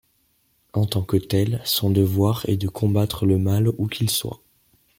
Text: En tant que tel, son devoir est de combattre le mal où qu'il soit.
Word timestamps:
En 0.73 0.87
tant 0.87 1.03
que 1.03 1.17
tel, 1.17 1.61
son 1.63 1.91
devoir 1.91 2.41
est 2.49 2.57
de 2.57 2.67
combattre 2.67 3.27
le 3.27 3.37
mal 3.37 3.67
où 3.77 3.85
qu'il 3.85 4.09
soit. 4.09 4.41